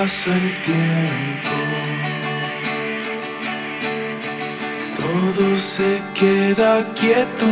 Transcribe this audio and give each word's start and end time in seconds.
pasa 0.00 0.30
el 0.32 0.50
tiempo, 0.62 1.56
todo 4.96 5.56
se 5.56 6.00
queda 6.14 6.84
quieto. 6.94 7.46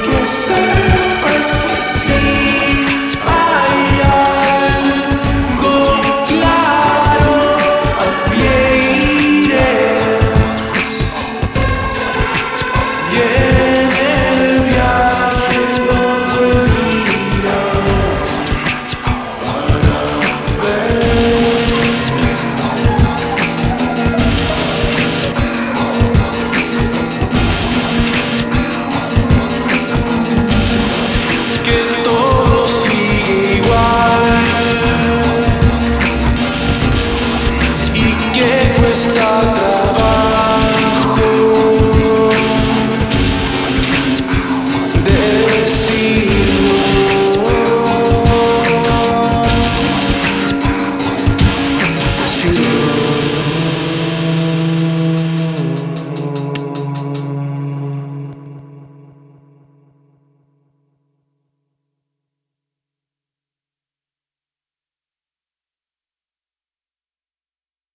can't 0.00 1.01